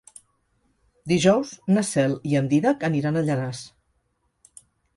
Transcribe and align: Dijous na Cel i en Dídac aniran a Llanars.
Dijous 1.11 1.51
na 1.75 1.83
Cel 1.91 2.17
i 2.31 2.35
en 2.41 2.49
Dídac 2.55 2.87
aniran 2.91 3.19
a 3.21 3.25
Llanars. 3.29 3.63